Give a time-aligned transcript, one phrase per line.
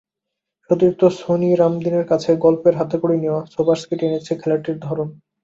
[0.69, 5.07] সতীর্থ সনি রামদিনের কাছে গলফের হাতেখড়ি নেওয়া সোবার্সকে টেনেছে খেলাটির ধরন।